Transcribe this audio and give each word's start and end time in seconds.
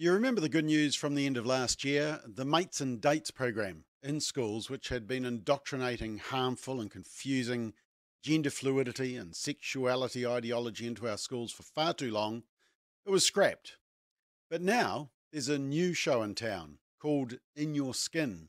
You 0.00 0.12
remember 0.12 0.40
the 0.40 0.48
good 0.48 0.64
news 0.64 0.96
from 0.96 1.14
the 1.14 1.26
end 1.26 1.36
of 1.36 1.44
last 1.44 1.84
year? 1.84 2.20
The 2.26 2.46
Mates 2.46 2.80
and 2.80 3.02
Dates 3.02 3.30
program 3.30 3.84
in 4.02 4.20
schools, 4.20 4.70
which 4.70 4.88
had 4.88 5.06
been 5.06 5.26
indoctrinating 5.26 6.16
harmful 6.16 6.80
and 6.80 6.90
confusing 6.90 7.74
gender 8.22 8.48
fluidity 8.48 9.14
and 9.14 9.36
sexuality 9.36 10.26
ideology 10.26 10.86
into 10.86 11.06
our 11.06 11.18
schools 11.18 11.52
for 11.52 11.64
far 11.64 11.92
too 11.92 12.10
long, 12.10 12.44
it 13.04 13.10
was 13.10 13.26
scrapped. 13.26 13.76
But 14.48 14.62
now 14.62 15.10
there's 15.32 15.50
a 15.50 15.58
new 15.58 15.92
show 15.92 16.22
in 16.22 16.34
town 16.34 16.78
called 16.98 17.34
In 17.54 17.74
Your 17.74 17.92
Skin. 17.92 18.48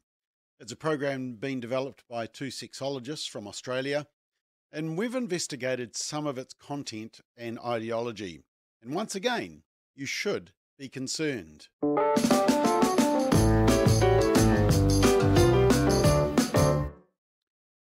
It's 0.57 0.71
a 0.71 0.77
program 0.77 1.33
being 1.33 1.59
developed 1.59 2.05
by 2.07 2.27
two 2.27 2.47
sexologists 2.47 3.29
from 3.29 3.45
Australia, 3.45 4.07
and 4.71 4.97
we've 4.97 5.15
investigated 5.15 5.97
some 5.97 6.25
of 6.25 6.37
its 6.37 6.53
content 6.53 7.19
and 7.35 7.59
ideology. 7.59 8.39
And 8.81 8.95
once 8.95 9.15
again, 9.15 9.63
you 9.93 10.05
should 10.05 10.53
be 10.81 10.89
concerned. 10.89 11.67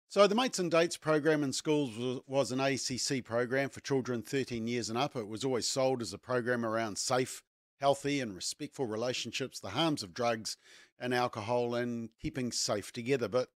So, 0.07 0.25
the 0.25 0.33
Mates 0.33 0.57
and 0.57 0.71
Dates 0.71 0.97
program 0.97 1.43
in 1.43 1.53
schools 1.53 2.23
was 2.25 2.51
an 2.51 2.59
ACC 2.59 3.23
program 3.23 3.69
for 3.69 3.79
children 3.81 4.23
13 4.23 4.67
years 4.67 4.89
and 4.89 4.97
up. 4.97 5.15
It 5.15 5.27
was 5.27 5.45
always 5.45 5.67
sold 5.67 6.01
as 6.01 6.13
a 6.13 6.17
program 6.17 6.65
around 6.65 6.97
safe, 6.97 7.43
healthy, 7.79 8.21
and 8.21 8.35
respectful 8.35 8.87
relationships, 8.87 9.59
the 9.59 9.69
harms 9.69 10.01
of 10.01 10.15
drugs 10.15 10.57
and 10.99 11.13
alcohol, 11.13 11.75
and 11.75 12.09
keeping 12.19 12.51
safe 12.51 12.91
together. 12.91 13.27
But 13.27 13.49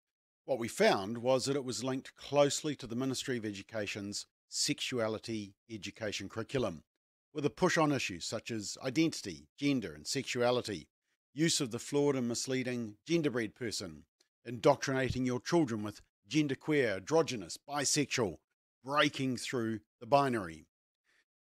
what 0.44 0.58
we 0.58 0.66
found 0.66 1.18
was 1.18 1.44
that 1.44 1.54
it 1.54 1.64
was 1.64 1.84
linked 1.84 2.16
closely 2.16 2.74
to 2.74 2.86
the 2.88 2.96
Ministry 2.96 3.36
of 3.36 3.44
Education's 3.44 4.26
sexuality 4.48 5.54
education 5.70 6.28
curriculum 6.28 6.82
with 7.32 7.46
a 7.46 7.50
push 7.50 7.78
on 7.78 7.92
issues 7.92 8.24
such 8.24 8.50
as 8.50 8.76
identity, 8.84 9.48
gender, 9.56 9.92
and 9.92 10.06
sexuality, 10.06 10.88
use 11.32 11.60
of 11.60 11.70
the 11.70 11.78
flawed 11.78 12.16
and 12.16 12.28
misleading 12.28 12.96
genderbread 13.08 13.54
person, 13.54 14.04
indoctrinating 14.44 15.24
your 15.24 15.40
children 15.40 15.82
with 15.82 16.00
genderqueer, 16.28 16.96
androgynous, 16.96 17.56
bisexual, 17.68 18.36
breaking 18.84 19.36
through 19.36 19.80
the 20.00 20.06
binary. 20.06 20.66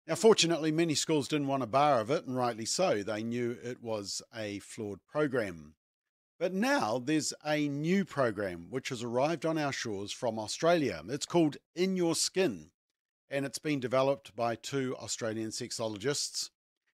Now, 0.06 0.16
fortunately, 0.16 0.70
many 0.70 0.94
schools 0.94 1.28
didn't 1.28 1.46
want 1.46 1.62
a 1.62 1.66
bar 1.66 2.00
of 2.00 2.10
it, 2.10 2.26
and 2.26 2.36
rightly 2.36 2.66
so. 2.66 3.02
They 3.02 3.22
knew 3.22 3.56
it 3.62 3.82
was 3.82 4.20
a 4.34 4.58
flawed 4.58 4.98
program. 5.08 5.74
But 6.38 6.52
now 6.52 6.98
there's 6.98 7.32
a 7.44 7.68
new 7.68 8.04
program 8.04 8.66
which 8.68 8.90
has 8.90 9.02
arrived 9.02 9.46
on 9.46 9.56
our 9.56 9.72
shores 9.72 10.12
from 10.12 10.38
Australia. 10.38 11.02
It's 11.08 11.24
called 11.24 11.56
In 11.74 11.96
Your 11.96 12.14
Skin 12.14 12.70
and 13.34 13.44
it's 13.44 13.58
been 13.58 13.80
developed 13.80 14.36
by 14.36 14.54
two 14.54 14.94
Australian 15.00 15.50
sexologists. 15.50 16.50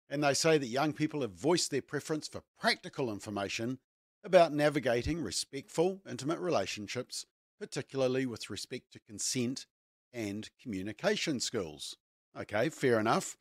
And 0.08 0.24
they 0.24 0.32
say 0.32 0.56
that 0.56 0.66
young 0.68 0.94
people 0.94 1.20
have 1.20 1.32
voiced 1.32 1.70
their 1.70 1.82
preference 1.82 2.28
for 2.28 2.40
practical 2.58 3.12
information 3.12 3.78
about 4.24 4.50
navigating 4.50 5.20
respectful, 5.20 6.00
intimate 6.08 6.38
relationships, 6.38 7.26
particularly 7.60 8.24
with 8.24 8.48
respect 8.48 8.90
to 8.92 9.00
consent 9.00 9.66
and 10.14 10.48
communication 10.62 11.40
skills. 11.40 11.94
Okay, 12.34 12.70
fair 12.70 12.98
enough. 12.98 13.36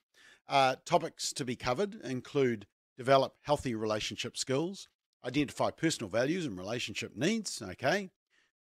Uh, 0.49 0.75
topics 0.83 1.31
to 1.31 1.45
be 1.45 1.55
covered 1.55 1.95
include 2.03 2.67
develop 2.97 3.35
healthy 3.43 3.75
relationship 3.75 4.35
skills, 4.35 4.89
identify 5.23 5.71
personal 5.71 6.09
values 6.09 6.45
and 6.45 6.57
relationship 6.57 7.15
needs, 7.15 7.61
okay, 7.61 8.09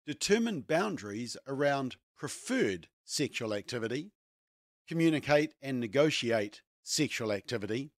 determine 0.07 0.63
boundaries 0.63 1.37
around 1.47 1.97
preferred 2.17 2.89
sexual 3.05 3.53
activity, 3.53 4.11
communicate 4.89 5.55
and 5.63 5.81
negotiate 5.81 6.63
sexual 6.83 7.33
activity, 7.33 7.93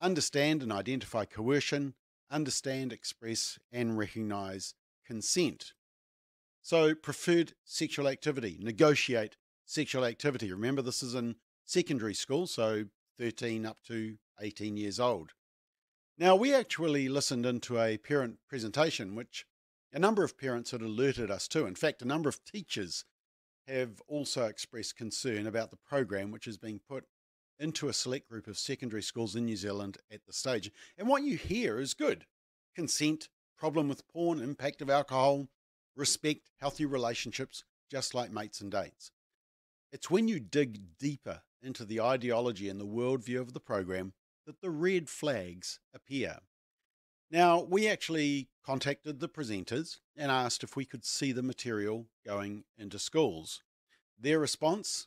understand 0.00 0.62
and 0.62 0.72
identify 0.72 1.24
coercion, 1.24 1.94
understand, 2.30 2.92
express, 2.92 3.58
and 3.72 3.98
recognize 3.98 4.74
consent. 5.06 5.72
So, 6.62 6.94
preferred 6.94 7.54
sexual 7.64 8.06
activity, 8.06 8.58
negotiate 8.60 9.36
sexual 9.64 10.04
activity. 10.04 10.52
Remember, 10.52 10.82
this 10.82 11.02
is 11.02 11.14
in 11.14 11.36
secondary 11.64 12.14
school, 12.14 12.46
so 12.46 12.84
13 13.18 13.64
up 13.64 13.78
to 13.86 14.16
18 14.40 14.76
years 14.76 15.00
old. 15.00 15.32
Now, 16.18 16.36
we 16.36 16.54
actually 16.54 17.08
listened 17.08 17.46
into 17.46 17.80
a 17.80 17.96
parent 17.96 18.38
presentation, 18.48 19.14
which 19.14 19.46
a 19.92 19.98
number 19.98 20.22
of 20.22 20.38
parents 20.38 20.70
had 20.70 20.82
alerted 20.82 21.30
us 21.30 21.48
to. 21.48 21.66
In 21.66 21.74
fact, 21.74 22.02
a 22.02 22.06
number 22.06 22.28
of 22.28 22.44
teachers 22.44 23.04
have 23.70 24.02
also 24.08 24.46
expressed 24.46 24.96
concern 24.96 25.46
about 25.46 25.70
the 25.70 25.76
program 25.76 26.30
which 26.30 26.46
is 26.46 26.58
being 26.58 26.80
put 26.88 27.04
into 27.58 27.88
a 27.88 27.92
select 27.92 28.28
group 28.28 28.46
of 28.46 28.58
secondary 28.58 29.02
schools 29.02 29.36
in 29.36 29.44
New 29.44 29.56
Zealand 29.56 29.98
at 30.10 30.24
the 30.26 30.32
stage. 30.32 30.70
And 30.98 31.06
what 31.06 31.22
you 31.22 31.36
hear 31.36 31.78
is 31.78 31.94
good 31.94 32.24
consent, 32.74 33.28
problem 33.58 33.88
with 33.88 34.08
porn, 34.08 34.40
impact 34.40 34.80
of 34.80 34.88
alcohol, 34.88 35.48
respect, 35.96 36.50
healthy 36.58 36.86
relationships, 36.86 37.64
just 37.90 38.14
like 38.14 38.32
mates 38.32 38.60
and 38.60 38.70
dates. 38.70 39.10
It's 39.92 40.10
when 40.10 40.28
you 40.28 40.40
dig 40.40 40.98
deeper 40.98 41.42
into 41.62 41.84
the 41.84 42.00
ideology 42.00 42.68
and 42.68 42.80
the 42.80 42.86
worldview 42.86 43.40
of 43.40 43.52
the 43.52 43.60
program 43.60 44.12
that 44.46 44.60
the 44.60 44.70
red 44.70 45.08
flags 45.08 45.80
appear. 45.94 46.38
Now, 47.30 47.60
we 47.60 47.86
actually 47.86 48.48
contacted 48.66 49.20
the 49.20 49.28
presenters 49.28 49.98
and 50.16 50.32
asked 50.32 50.64
if 50.64 50.74
we 50.74 50.84
could 50.84 51.04
see 51.04 51.30
the 51.30 51.44
material 51.44 52.06
going 52.26 52.64
into 52.76 52.98
schools. 52.98 53.62
Their 54.18 54.40
response 54.40 55.06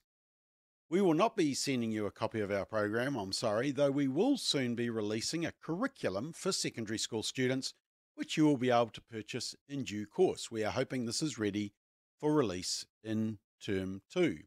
We 0.89 1.01
will 1.01 1.15
not 1.15 1.35
be 1.35 1.53
sending 1.53 1.91
you 1.91 2.05
a 2.05 2.11
copy 2.11 2.39
of 2.39 2.51
our 2.51 2.65
program, 2.65 3.15
I'm 3.15 3.31
sorry, 3.31 3.71
though 3.71 3.91
we 3.91 4.07
will 4.07 4.37
soon 4.37 4.75
be 4.75 4.89
releasing 4.89 5.45
a 5.45 5.51
curriculum 5.51 6.33
for 6.33 6.51
secondary 6.51 6.99
school 6.99 7.23
students, 7.23 7.73
which 8.15 8.37
you 8.37 8.45
will 8.45 8.57
be 8.57 8.69
able 8.69 8.91
to 8.91 9.01
purchase 9.01 9.55
in 9.67 9.83
due 9.83 10.05
course. 10.05 10.51
We 10.51 10.63
are 10.63 10.71
hoping 10.71 11.05
this 11.05 11.21
is 11.21 11.39
ready 11.39 11.73
for 12.19 12.33
release 12.33 12.85
in 13.03 13.39
term 13.63 14.01
two. 14.11 14.39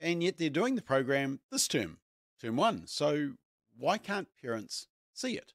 And 0.00 0.22
yet 0.22 0.38
they're 0.38 0.48
doing 0.48 0.76
the 0.76 0.82
program 0.82 1.40
this 1.50 1.66
term, 1.66 1.98
term 2.40 2.56
one. 2.56 2.86
So 2.86 3.32
why 3.76 3.98
can't 3.98 4.28
parents 4.40 4.86
see 5.12 5.36
it? 5.36 5.52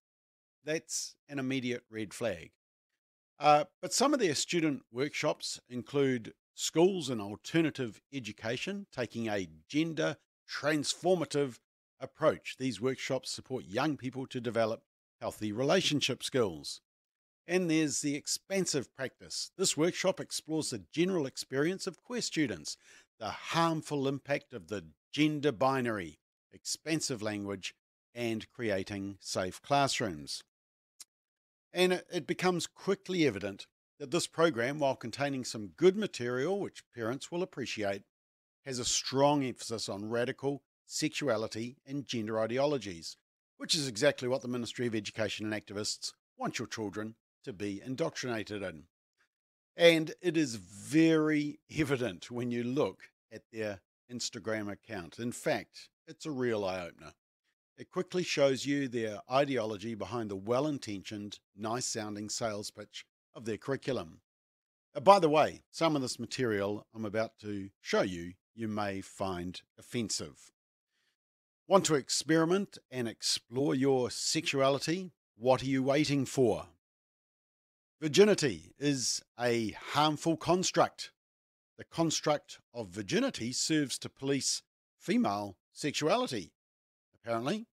That's 0.66 1.16
an 1.28 1.40
immediate 1.40 1.84
red 1.90 2.14
flag. 2.14 2.52
Uh, 3.40 3.66
but 3.82 3.94
some 3.94 4.14
of 4.14 4.20
their 4.20 4.36
student 4.36 4.82
workshops 4.92 5.60
include 5.70 6.34
schools 6.56 7.10
and 7.10 7.22
alternative 7.22 8.02
education 8.14 8.86
taking 8.92 9.28
a 9.28 9.48
gender 9.70 10.18
transformative 10.50 11.60
approach. 12.02 12.56
These 12.58 12.82
workshops 12.82 13.32
support 13.32 13.66
young 13.66 13.96
people 13.96 14.28
to 14.28 14.42
develop 14.42 14.84
healthy 15.22 15.52
relationship 15.52 16.24
skills. 16.24 16.82
And 17.48 17.70
there's 17.70 18.02
the 18.02 18.16
expansive 18.16 18.94
practice. 18.94 19.52
This 19.58 19.76
workshop 19.76 20.20
explores 20.20 20.70
the 20.70 20.84
general 20.92 21.26
experience 21.26 21.88
of 21.88 22.04
queer 22.04 22.22
students, 22.22 22.78
the 23.20 23.30
harmful 23.30 24.08
impact 24.08 24.54
of 24.54 24.68
the 24.68 24.86
gender 25.12 25.52
binary, 25.52 26.20
expansive 26.54 27.22
language, 27.22 27.74
and 28.20 28.52
creating 28.52 29.16
safe 29.22 29.62
classrooms. 29.62 30.44
And 31.72 32.04
it 32.12 32.28
becomes 32.28 32.68
quickly 32.68 33.26
evident 33.26 33.66
that 33.98 34.12
this 34.12 34.28
program, 34.28 34.78
while 34.78 34.98
containing 34.98 35.46
some 35.46 35.72
good 35.78 35.96
material 35.96 36.60
which 36.60 36.84
parents 36.94 37.32
will 37.32 37.42
appreciate, 37.42 38.04
has 38.66 38.78
a 38.78 38.84
strong 38.84 39.46
emphasis 39.46 39.88
on 39.88 40.10
radical 40.10 40.64
sexuality 40.86 41.78
and 41.88 42.06
gender 42.06 42.38
ideologies, 42.42 43.16
which 43.56 43.74
is 43.74 43.88
exactly 43.88 44.28
what 44.28 44.42
the 44.42 44.50
Ministry 44.50 44.86
of 44.86 44.96
Education 44.96 45.52
and 45.52 45.66
activists 45.66 46.12
want 46.38 46.60
your 46.60 46.68
children 46.68 47.16
to 47.46 47.54
be 47.54 47.82
indoctrinated 47.82 48.62
in. 48.62 48.84
And 49.78 50.14
it 50.22 50.36
is 50.36 50.56
very 50.56 51.60
evident 51.78 52.30
when 52.30 52.52
you 52.52 52.66
look 52.66 53.04
at 53.32 53.44
their 53.54 53.80
Instagram 54.12 54.70
account. 54.70 55.20
In 55.20 55.32
fact, 55.32 55.88
it's 56.06 56.26
a 56.26 56.32
real 56.32 56.66
eye 56.66 56.82
opener. 56.82 57.14
It 57.80 57.90
quickly 57.90 58.24
shows 58.24 58.66
you 58.66 58.90
their 58.90 59.22
ideology 59.32 59.96
behind 59.96 60.30
the 60.30 60.36
well 60.36 60.68
intentioned, 60.68 61.40
nice 61.56 61.86
sounding 61.86 62.28
sales 62.28 62.72
pitch 62.72 63.06
of 63.34 63.46
their 63.46 63.56
curriculum. 63.56 64.20
Uh, 64.94 65.00
by 65.00 65.18
the 65.20 65.30
way, 65.30 65.62
some 65.72 65.96
of 65.96 66.02
this 66.02 66.20
material 66.20 66.86
I'm 66.94 67.06
about 67.06 67.40
to 67.40 67.70
show 67.80 68.02
you, 68.02 68.34
you 68.54 68.68
may 68.68 69.00
find 69.00 69.62
offensive. 69.78 70.52
Want 71.70 71.86
to 71.86 71.96
experiment 71.96 72.78
and 72.92 73.08
explore 73.08 73.74
your 73.74 74.12
sexuality? 74.12 75.14
What 75.38 75.64
are 75.64 75.68
you 75.68 75.82
waiting 75.82 76.26
for? 76.26 76.66
Virginity 78.02 78.74
is 78.78 79.24
a 79.40 79.72
harmful 79.92 80.36
construct. 80.36 81.12
The 81.78 81.86
construct 81.86 82.60
of 82.74 82.90
virginity 82.90 83.54
serves 83.54 83.98
to 84.00 84.10
police 84.10 84.64
female 84.98 85.56
sexuality 85.72 86.52
apparently. 87.30 87.66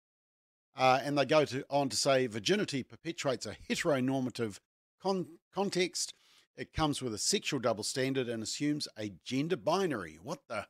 Uh, 0.77 1.01
and 1.03 1.17
they 1.17 1.25
go 1.25 1.45
to, 1.45 1.65
on 1.71 1.89
to 1.89 1.97
say 1.97 2.27
virginity 2.27 2.83
perpetuates 2.83 3.47
a 3.47 3.57
heteronormative 3.69 4.59
con- 5.03 5.39
context. 5.55 6.13
It 6.57 6.73
comes 6.73 7.01
with 7.01 7.15
a 7.15 7.19
sexual 7.19 7.61
double 7.61 7.85
standard 7.85 8.29
and 8.29 8.43
assumes 8.43 8.89
a 8.99 9.13
gender 9.25 9.57
binary. 9.57 10.19
What 10.23 10.41
the? 10.49 10.67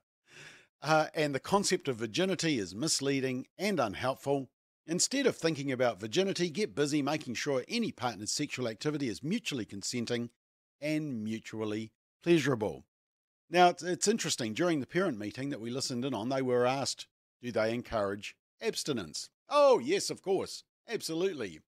Uh, 0.83 1.07
and 1.15 1.35
the 1.35 1.41
concept 1.41 1.89
of 1.89 1.97
virginity 1.97 2.59
is 2.59 2.75
misleading 2.75 3.47
and 3.59 3.81
unhelpful. 3.81 4.49
Instead 4.87 5.27
of 5.27 5.37
thinking 5.37 5.73
about 5.73 6.01
virginity, 6.01 6.49
get 6.49 6.75
busy 6.75 7.03
making 7.03 7.35
sure 7.35 7.65
any 7.67 7.91
partner's 7.91 8.31
sexual 8.31 8.69
activity 8.69 9.09
is 9.09 9.23
mutually 9.23 9.65
consenting 9.65 10.31
and 10.81 11.25
mutually 11.25 11.91
pleasurable. 12.23 12.85
Now, 13.51 13.69
it's, 13.69 13.83
it's 13.83 14.07
interesting. 14.07 14.55
During 14.55 14.81
the 14.81 14.87
parent 14.87 15.19
meeting 15.19 15.51
that 15.51 15.61
we 15.61 15.71
listened 15.71 16.05
in 16.05 16.15
on, 16.15 16.29
they 16.29 16.43
were 16.43 16.67
asked, 16.67 17.07
do 17.43 17.51
they 17.51 17.73
encourage 17.75 18.37
abstinence? 18.61 19.31
Oh, 19.49 19.79
yes, 19.79 20.11
of 20.11 20.23
course. 20.23 20.65
Absolutely. 20.89 21.61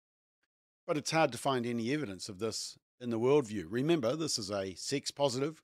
But 0.87 0.97
it's 0.97 1.11
hard 1.11 1.33
to 1.33 1.39
find 1.39 1.67
any 1.67 1.93
evidence 1.93 2.29
of 2.29 2.39
this 2.39 2.79
in 3.01 3.11
the 3.11 3.19
worldview. 3.19 3.67
Remember, 3.69 4.17
this 4.17 4.39
is 4.39 4.51
a 4.51 4.75
sex 4.75 5.11
positive, 5.11 5.63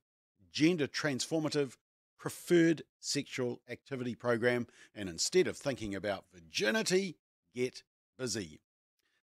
gender 0.51 0.87
transformative, 0.87 1.75
preferred 2.17 2.83
sexual 2.99 3.61
activity 3.69 4.15
program. 4.15 4.67
And 4.93 5.09
instead 5.09 5.47
of 5.47 5.57
thinking 5.57 5.95
about 5.95 6.25
virginity, 6.33 7.17
get 7.53 7.83
busy. 8.17 8.59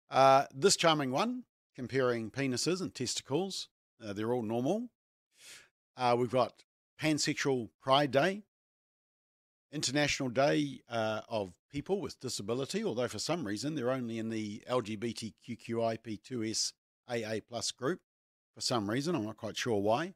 Uh, 0.10 0.46
this 0.54 0.76
charming 0.76 1.12
one, 1.12 1.44
comparing 1.76 2.32
penises 2.32 2.82
and 2.82 2.94
testicles, 2.94 3.68
uh, 4.04 4.14
they're 4.14 4.34
all 4.34 4.42
normal. 4.42 4.90
Uh, 5.96 6.16
we've 6.18 6.32
got 6.32 6.64
Pansexual 7.02 7.70
Pride 7.82 8.12
Day, 8.12 8.44
International 9.72 10.30
Day 10.30 10.82
uh, 10.90 11.22
of 11.30 11.54
People 11.72 12.02
with 12.02 12.20
Disability, 12.20 12.84
although 12.84 13.08
for 13.08 13.20
some 13.20 13.46
reason 13.46 13.76
they're 13.76 13.92
only 13.92 14.18
in 14.18 14.30
the 14.30 14.64
LGBTQIP2S 14.70 16.74
AA 17.08 17.40
plus 17.48 17.72
group. 17.72 18.00
For 18.56 18.62
some 18.62 18.90
reason, 18.90 19.16
I'm 19.16 19.26
not 19.26 19.38
quite 19.38 19.58
sure 19.58 19.80
why. 19.80 20.16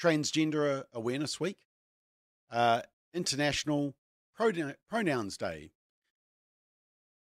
Transgender 0.00 0.84
Awareness 0.92 1.40
Week, 1.40 1.58
uh, 2.50 2.82
International 3.12 3.94
Pronouns 4.36 5.36
Day, 5.36 5.70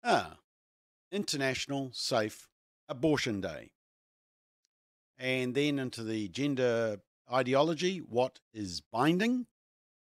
ah, 0.03 0.37
International 1.11 1.91
Safe 1.93 2.49
Abortion 2.89 3.41
Day. 3.41 3.71
And 5.17 5.55
then 5.55 5.79
into 5.79 6.03
the 6.03 6.29
gender 6.29 6.99
ideology, 7.33 7.99
what 7.99 8.41
is 8.53 8.81
binding? 8.81 9.47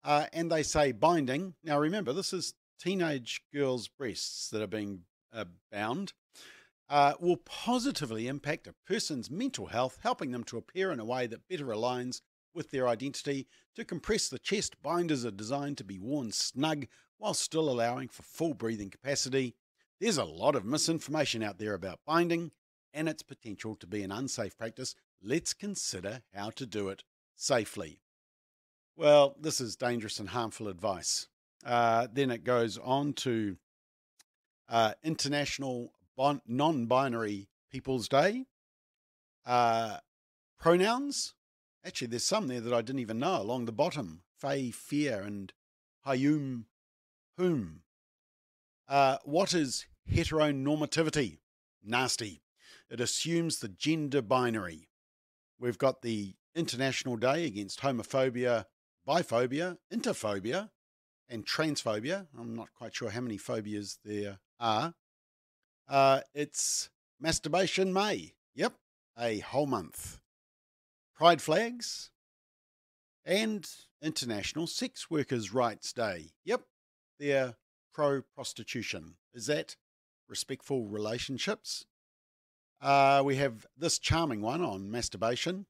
Uh, 0.03 0.27
and 0.33 0.51
they 0.51 0.63
say 0.63 0.93
binding. 0.93 1.55
Now, 1.63 1.79
remember, 1.79 2.13
this 2.13 2.33
is 2.33 2.55
teenage 2.81 3.43
girls' 3.53 3.89
breasts 3.89 4.49
that 4.51 4.63
are 4.63 4.67
being 4.67 5.03
uh, 5.33 5.45
bound. 5.71 6.13
Uh, 6.89 7.15
will 7.21 7.37
positively 7.37 8.27
impact 8.27 8.67
a 8.67 8.75
person's 8.85 9.31
mental 9.31 9.67
health, 9.67 9.99
helping 10.03 10.33
them 10.33 10.43
to 10.43 10.59
appear 10.59 10.91
in 10.91 10.99
a 10.99 11.05
way 11.05 11.27
that 11.27 11.47
better 11.49 11.67
aligns 11.67 12.21
with 12.53 12.71
their 12.71 12.89
identity. 12.89 13.47
To 13.77 13.85
compress 13.85 14.29
the 14.29 14.41
chest, 14.41 14.83
binders 14.83 15.25
are 15.25 15.31
designed 15.31 15.79
to 15.79 15.85
be 15.85 15.99
worn 15.99 16.33
snug 16.33 16.87
while 17.19 17.35
still 17.35 17.71
allowing 17.71 18.09
for 18.09 18.23
full 18.23 18.55
breathing 18.55 18.91
capacity. 18.91 19.55
There's 20.01 20.19
a 20.19 20.25
lot 20.25 20.57
of 20.57 20.65
misinformation 20.65 21.43
out 21.43 21.59
there 21.59 21.75
about 21.75 22.01
binding 22.05 22.51
and 22.93 23.09
its 23.09 23.23
potential 23.23 23.77
to 23.77 23.87
be 23.87 24.03
an 24.03 24.11
unsafe 24.11 24.57
practice. 24.57 24.97
Let's 25.23 25.55
consider 25.55 26.23
how 26.35 26.51
to 26.51 26.67
do 26.67 26.89
it 26.89 27.05
safely. 27.37 28.01
Well, 29.01 29.35
this 29.41 29.63
is 29.63 29.77
dangerous 29.77 30.21
and 30.21 30.29
harmful 30.29 30.69
advice. 30.69 31.27
Uh, 31.65 32.07
then 32.13 32.31
it 32.31 32.45
goes 32.45 32.77
on 32.77 33.15
to 33.15 33.57
uh, 34.69 34.93
International 35.03 35.95
bon- 36.19 36.43
Non 36.47 36.85
Binary 36.85 37.49
People's 37.73 38.09
Day. 38.11 38.45
Uh, 39.47 39.97
pronouns. 40.59 41.33
Actually, 41.83 42.09
there's 42.09 42.25
some 42.25 42.47
there 42.47 42.61
that 42.61 42.75
I 42.75 42.83
didn't 42.83 43.01
even 43.01 43.19
know 43.19 43.41
along 43.41 43.65
the 43.65 43.73
bottom. 43.73 44.21
Fay, 44.39 44.71
fear, 44.71 45.23
and 45.23 45.51
hayum, 46.07 46.65
whom. 47.39 47.81
Uh, 48.87 49.17
what 49.25 49.55
is 49.55 49.87
heteronormativity? 50.13 51.39
Nasty. 51.83 52.43
It 52.91 53.01
assumes 53.01 53.61
the 53.61 53.69
gender 53.69 54.21
binary. 54.21 54.91
We've 55.59 55.79
got 55.79 56.03
the 56.03 56.35
International 56.55 57.17
Day 57.17 57.47
against 57.47 57.81
homophobia, 57.81 58.67
biphobia, 59.09 59.79
interphobia, 59.93 60.71
and 61.29 61.47
transphobia. 61.47 62.27
I'm 62.39 62.55
not 62.55 62.73
quite 62.75 62.95
sure 62.95 63.11
how 63.11 63.21
many 63.21 63.37
phobias 63.37 63.99
there 64.05 64.39
are. 64.59 64.95
Uh, 65.89 66.21
it's 66.35 66.91
Masturbation 67.21 67.93
May. 67.93 68.35
Yep, 68.55 68.75
a 69.19 69.39
whole 69.41 69.67
month. 69.67 70.21
Pride 71.15 71.43
flags 71.43 72.11
and 73.25 73.69
International 74.03 74.67
Sex 74.67 75.11
Workers' 75.11 75.53
Rights 75.53 75.93
Day. 75.93 76.33
Yep, 76.45 76.63
they're 77.19 77.57
pro 77.93 78.23
prostitution. 78.23 79.17
Is 79.35 79.47
that 79.47 79.77
respectful 80.29 80.87
relationships? 80.87 81.85
Uh, 82.81 83.23
we 83.25 83.37
have 83.37 83.67
this 83.77 83.99
charming 83.99 84.41
one 84.41 84.63
on 84.63 84.91
masturbation. 84.91 85.67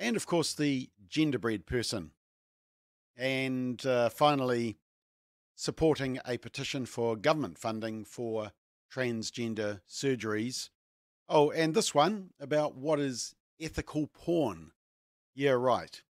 And 0.00 0.16
of 0.16 0.26
course, 0.26 0.54
the 0.54 0.88
genderbread 1.08 1.66
person. 1.66 2.12
And 3.18 3.84
uh, 3.84 4.08
finally, 4.08 4.78
supporting 5.54 6.18
a 6.26 6.38
petition 6.38 6.86
for 6.86 7.16
government 7.16 7.58
funding 7.58 8.06
for 8.06 8.52
transgender 8.90 9.82
surgeries. 9.86 10.70
Oh, 11.28 11.50
and 11.50 11.74
this 11.74 11.94
one 11.94 12.30
about 12.40 12.74
what 12.74 12.98
is 12.98 13.34
ethical 13.60 14.06
porn. 14.06 14.72
Yeah, 15.34 15.50
right. 15.50 16.02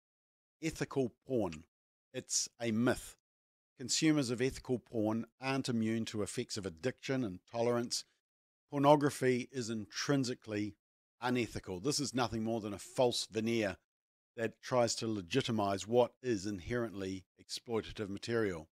Ethical 0.62 1.12
porn. 1.26 1.64
It's 2.12 2.46
a 2.61 2.70
myth. 2.73 3.17
Consumers 3.79 4.29
of 4.29 4.43
ethical 4.43 4.79
porn 4.79 5.25
aren't 5.41 5.70
immune 5.70 6.05
to 6.06 6.23
effects 6.23 6.58
of 6.58 6.67
addiction 6.67 7.25
and 7.25 7.41
tolerance 7.50 8.05
pornography 8.70 9.49
is 9.50 9.70
intrinsically 9.70 10.75
unethical. 11.20 11.81
This 11.81 12.00
is 12.00 12.15
nothing 12.15 12.44
more 12.44 12.61
than 12.61 12.73
a 12.73 12.79
false 12.79 13.26
veneer 13.31 13.76
that 14.37 14.62
tries 14.62 14.94
to 14.97 15.12
legitimize 15.12 15.87
what 15.87 16.12
is 16.23 16.47
inherently 16.47 17.25
exploitative 17.43 18.09
material. 18.09 18.69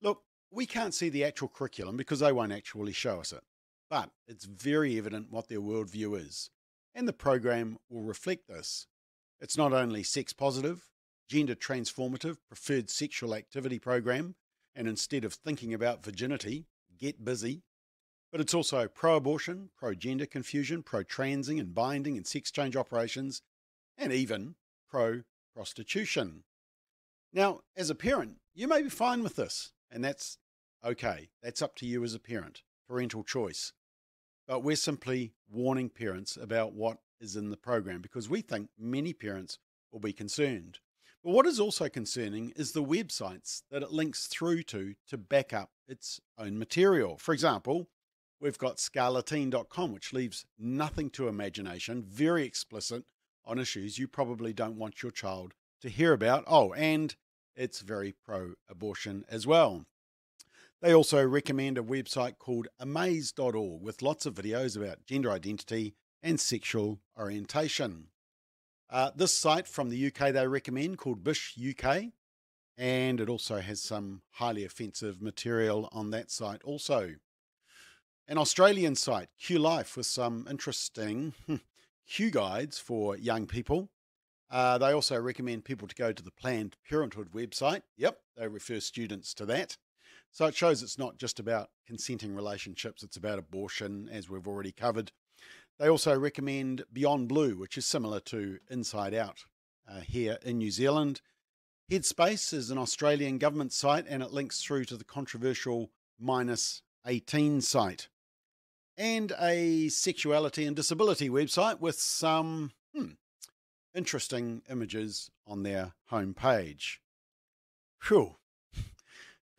Look, 0.00 0.22
we 0.50 0.66
can't 0.66 0.94
see 0.94 1.08
the 1.08 1.24
actual 1.24 1.48
curriculum 1.48 1.96
because 1.96 2.20
they 2.20 2.32
won't 2.32 2.52
actually 2.52 2.92
show 2.92 3.20
us 3.20 3.32
it, 3.32 3.42
but 3.90 4.10
it's 4.28 4.44
very 4.44 4.98
evident 4.98 5.30
what 5.30 5.48
their 5.48 5.60
worldview 5.60 6.18
is, 6.18 6.50
and 6.94 7.08
the 7.08 7.12
program 7.12 7.78
will 7.88 8.02
reflect 8.02 8.48
this. 8.48 8.86
It's 9.40 9.56
not 9.56 9.72
only 9.72 10.02
sex 10.02 10.32
positive, 10.32 10.88
gender 11.28 11.54
transformative, 11.54 12.36
preferred 12.46 12.90
sexual 12.90 13.34
activity 13.34 13.78
program, 13.78 14.36
and 14.76 14.86
instead 14.86 15.24
of 15.24 15.34
thinking 15.34 15.74
about 15.74 16.04
virginity, 16.04 16.66
get 16.98 17.24
busy, 17.24 17.62
but 18.32 18.40
it's 18.40 18.54
also 18.54 18.88
pro 18.88 19.16
abortion, 19.16 19.68
pro 19.76 19.94
gender 19.94 20.24
confusion, 20.24 20.82
pro 20.82 21.02
transing 21.02 21.60
and 21.60 21.74
binding 21.74 22.16
and 22.16 22.26
sex 22.26 22.50
change 22.50 22.74
operations, 22.74 23.42
and 23.98 24.10
even 24.10 24.54
pro 24.88 25.22
prostitution. 25.54 26.42
Now, 27.32 27.60
as 27.76 27.90
a 27.90 27.94
parent, 27.94 28.38
you 28.54 28.66
may 28.66 28.82
be 28.82 28.88
fine 28.88 29.22
with 29.22 29.36
this, 29.36 29.72
and 29.90 30.02
that's 30.02 30.38
okay. 30.84 31.28
That's 31.42 31.62
up 31.62 31.76
to 31.76 31.86
you 31.86 32.02
as 32.04 32.14
a 32.14 32.18
parent, 32.18 32.62
parental 32.88 33.22
choice. 33.22 33.74
But 34.48 34.64
we're 34.64 34.76
simply 34.76 35.34
warning 35.50 35.90
parents 35.90 36.36
about 36.36 36.72
what 36.72 36.98
is 37.20 37.36
in 37.36 37.50
the 37.50 37.56
program 37.56 38.00
because 38.00 38.28
we 38.28 38.40
think 38.40 38.70
many 38.78 39.12
parents 39.12 39.58
will 39.92 40.00
be 40.00 40.12
concerned. 40.12 40.78
But 41.22 41.32
what 41.32 41.46
is 41.46 41.60
also 41.60 41.88
concerning 41.88 42.52
is 42.56 42.72
the 42.72 42.82
websites 42.82 43.62
that 43.70 43.82
it 43.82 43.92
links 43.92 44.26
through 44.26 44.64
to 44.64 44.94
to 45.08 45.18
back 45.18 45.52
up 45.52 45.70
its 45.86 46.20
own 46.36 46.58
material. 46.58 47.16
For 47.16 47.32
example, 47.32 47.88
We've 48.42 48.58
got 48.58 48.78
scarleteen.com, 48.78 49.92
which 49.92 50.12
leaves 50.12 50.46
nothing 50.58 51.10
to 51.10 51.28
imagination, 51.28 52.02
very 52.02 52.44
explicit 52.44 53.04
on 53.44 53.60
issues 53.60 54.00
you 54.00 54.08
probably 54.08 54.52
don't 54.52 54.76
want 54.76 55.00
your 55.00 55.12
child 55.12 55.54
to 55.80 55.88
hear 55.88 56.12
about. 56.12 56.42
Oh, 56.48 56.72
and 56.72 57.14
it's 57.54 57.82
very 57.82 58.14
pro 58.26 58.54
abortion 58.68 59.24
as 59.28 59.46
well. 59.46 59.86
They 60.80 60.92
also 60.92 61.24
recommend 61.24 61.78
a 61.78 61.84
website 61.84 62.38
called 62.38 62.66
amaze.org 62.80 63.80
with 63.80 64.02
lots 64.02 64.26
of 64.26 64.34
videos 64.34 64.76
about 64.76 65.06
gender 65.06 65.30
identity 65.30 65.94
and 66.20 66.40
sexual 66.40 66.98
orientation. 67.16 68.08
Uh, 68.90 69.12
this 69.14 69.32
site 69.32 69.68
from 69.68 69.88
the 69.88 70.06
UK 70.08 70.32
they 70.32 70.48
recommend 70.48 70.98
called 70.98 71.22
Bish 71.22 71.56
UK, 71.56 72.06
and 72.76 73.20
it 73.20 73.28
also 73.28 73.60
has 73.60 73.80
some 73.80 74.22
highly 74.30 74.64
offensive 74.64 75.22
material 75.22 75.88
on 75.92 76.10
that 76.10 76.32
site 76.32 76.64
also. 76.64 77.14
An 78.28 78.38
Australian 78.38 78.94
site, 78.94 79.28
Q 79.38 79.58
Life, 79.58 79.96
with 79.96 80.06
some 80.06 80.46
interesting 80.48 81.34
Q 82.08 82.30
guides 82.30 82.78
for 82.78 83.16
young 83.16 83.46
people. 83.46 83.90
Uh, 84.50 84.78
they 84.78 84.92
also 84.92 85.20
recommend 85.20 85.64
people 85.64 85.88
to 85.88 85.94
go 85.94 86.12
to 86.12 86.22
the 86.22 86.30
Planned 86.30 86.76
Parenthood 86.88 87.32
website. 87.32 87.82
Yep, 87.96 88.20
they 88.36 88.46
refer 88.46 88.80
students 88.80 89.34
to 89.34 89.46
that. 89.46 89.76
So 90.30 90.46
it 90.46 90.54
shows 90.54 90.82
it's 90.82 90.98
not 90.98 91.18
just 91.18 91.40
about 91.40 91.70
consenting 91.86 92.34
relationships, 92.34 93.02
it's 93.02 93.16
about 93.16 93.38
abortion, 93.38 94.08
as 94.10 94.30
we've 94.30 94.46
already 94.46 94.72
covered. 94.72 95.10
They 95.78 95.88
also 95.88 96.16
recommend 96.16 96.84
Beyond 96.92 97.28
Blue, 97.28 97.56
which 97.56 97.76
is 97.76 97.86
similar 97.86 98.20
to 98.20 98.60
Inside 98.70 99.14
Out 99.14 99.44
uh, 99.90 100.00
here 100.00 100.38
in 100.42 100.58
New 100.58 100.70
Zealand. 100.70 101.20
Headspace 101.90 102.54
is 102.54 102.70
an 102.70 102.78
Australian 102.78 103.38
government 103.38 103.72
site 103.72 104.06
and 104.08 104.22
it 104.22 104.32
links 104.32 104.62
through 104.62 104.84
to 104.86 104.96
the 104.96 105.04
controversial 105.04 105.90
Minus 106.20 106.82
a 107.04 107.18
teen 107.18 107.60
site, 107.60 108.08
and 108.96 109.32
a 109.40 109.88
sexuality 109.88 110.64
and 110.64 110.76
disability 110.76 111.28
website 111.28 111.80
with 111.80 111.98
some 111.98 112.72
hmm, 112.94 113.12
interesting 113.94 114.62
images 114.70 115.30
on 115.46 115.62
their 115.62 115.94
homepage. 116.10 116.98
Phew. 118.00 118.36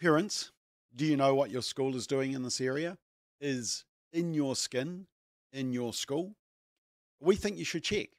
Parents, 0.02 0.52
do 0.96 1.06
you 1.06 1.18
know 1.18 1.34
what 1.34 1.50
your 1.50 1.62
school 1.62 1.96
is 1.96 2.08
doing 2.08 2.34
in 2.34 2.44
this 2.44 2.62
area? 2.62 2.98
Is 3.40 3.86
in 4.12 4.34
your 4.34 4.56
skin 4.56 5.08
in 5.52 5.74
your 5.74 5.94
school? 5.94 6.36
We 7.20 7.36
think 7.36 7.58
you 7.58 7.66
should 7.66 7.84
check. 7.84 8.10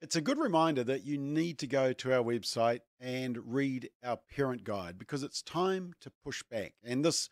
It's 0.00 0.16
a 0.16 0.20
good 0.20 0.38
reminder 0.38 0.84
that 0.84 1.04
you 1.04 1.16
need 1.16 1.58
to 1.60 1.66
go 1.66 1.94
to 1.94 2.12
our 2.12 2.22
website 2.22 2.80
and 3.00 3.38
read 3.54 3.88
our 4.04 4.18
parent 4.18 4.62
guide 4.62 4.98
because 4.98 5.22
it's 5.22 5.40
time 5.42 5.94
to 6.02 6.10
push 6.22 6.42
back. 6.42 6.74
And 6.84 7.02
this 7.02 7.30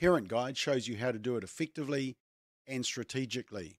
parent 0.00 0.28
guide 0.28 0.56
shows 0.56 0.88
you 0.88 0.96
how 0.96 1.12
to 1.12 1.18
do 1.18 1.36
it 1.36 1.44
effectively 1.44 2.16
and 2.66 2.84
strategically. 2.84 3.78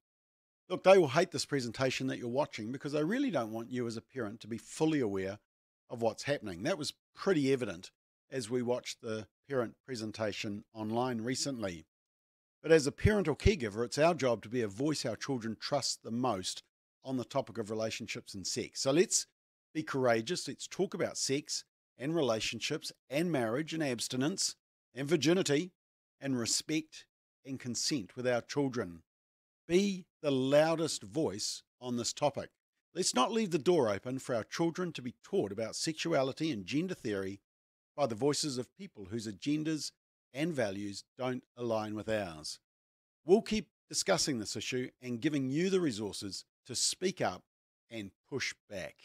Look, 0.70 0.84
they 0.84 0.98
will 0.98 1.10
hate 1.10 1.32
this 1.32 1.46
presentation 1.46 2.08
that 2.08 2.18
you're 2.18 2.28
watching 2.28 2.72
because 2.72 2.94
they 2.94 3.04
really 3.04 3.30
don't 3.30 3.52
want 3.52 3.72
you 3.72 3.86
as 3.86 3.98
a 3.98 4.02
parent 4.02 4.40
to 4.42 4.48
be 4.48 4.58
fully 4.58 5.00
aware 5.00 5.40
of 5.90 6.02
what's 6.02 6.24
happening. 6.24 6.64
That 6.64 6.78
was 6.78 6.94
pretty 7.16 7.54
evident 7.54 7.92
as 8.32 8.50
we 8.50 8.62
watched 8.62 9.02
the 9.02 9.28
parent 9.48 9.76
presentation 9.86 10.64
online 10.74 11.22
recently. 11.22 11.86
But 12.64 12.72
as 12.72 12.88
a 12.88 12.92
parent 12.92 13.28
or 13.28 13.36
caregiver, 13.36 13.86
it's 13.86 14.00
our 14.00 14.16
job 14.16 14.42
to 14.42 14.50
be 14.50 14.62
a 14.62 14.68
voice 14.68 15.06
our 15.06 15.16
children 15.16 15.56
trust 15.60 16.04
the 16.04 16.12
most 16.12 16.64
on 17.04 17.18
the 17.18 17.24
topic 17.24 17.60
of 17.60 17.70
relationships 17.70 18.34
and 18.34 18.48
sex. 18.48 18.82
So 18.82 18.92
let's 18.92 19.28
be 19.72 19.84
courageous. 19.84 20.48
Let's 20.48 20.68
talk 20.68 20.96
about 20.96 21.18
sex 21.18 21.64
and 21.98 22.16
relationships 22.16 22.92
and 23.10 23.32
marriage 23.32 23.74
and 23.74 23.84
abstinence 23.84 24.56
and 24.96 25.08
virginity 25.08 25.74
and 26.20 26.40
respect 26.40 27.06
and 27.46 27.60
consent 27.60 28.16
with 28.16 28.28
our 28.28 28.42
children. 28.42 29.04
Be 29.68 30.06
the 30.22 30.32
loudest 30.32 31.04
voice 31.04 31.64
on 31.80 31.98
this 31.98 32.14
topic. 32.14 32.50
Let's 32.94 33.14
not 33.14 33.32
leave 33.32 33.52
the 33.52 33.58
door 33.58 33.90
open 33.90 34.20
for 34.20 34.36
our 34.36 34.44
children 34.44 34.94
to 34.94 35.02
be 35.02 35.16
taught 35.24 35.52
about 35.52 35.76
sexuality 35.76 36.52
and 36.52 36.66
gender 36.66 36.94
theory 36.94 37.42
by 37.96 38.06
the 38.08 38.16
voices 38.16 38.58
of 38.58 38.76
people 38.78 39.06
whose 39.06 39.28
agendas 39.28 39.92
and 40.34 40.54
values 40.54 41.04
don't 41.18 41.44
align 41.58 41.96
with 41.96 42.10
ours. 42.10 42.60
We'll 43.26 43.42
keep 43.42 43.70
discussing 43.90 44.40
this 44.40 44.56
issue 44.56 44.90
and 45.02 45.22
giving 45.22 45.50
you 45.50 45.70
the 45.70 45.80
resources 45.80 46.46
to 46.68 46.76
speak 46.76 47.22
up 47.22 47.44
and 47.90 48.12
push 48.30 48.54
back. 48.70 48.96